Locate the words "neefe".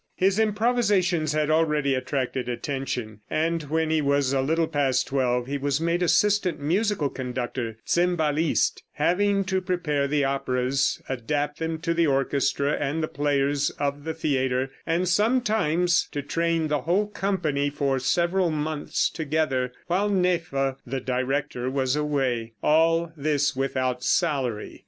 20.09-20.77